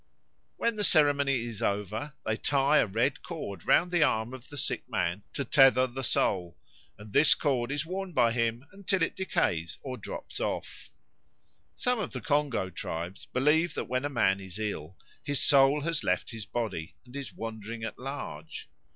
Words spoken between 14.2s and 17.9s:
is ill, his soul has left his body and is wandering